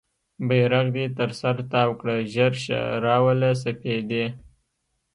بیرغ 0.47 0.85
دې 0.95 1.05
تر 1.17 1.29
سر 1.39 1.55
تاو 1.71 1.91
کړه 1.99 2.15
ژر 2.33 2.53
شه 2.63 2.79
راوله 3.05 3.49
سپیدې 3.63 4.25